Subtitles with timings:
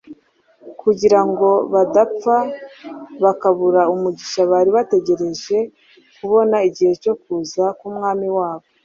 [0.81, 2.37] kugira ngo badapfa
[3.23, 5.57] bakabura umugisha bari bategereje
[6.17, 8.65] kubona igihe cyo kuza k’Umwami wabo.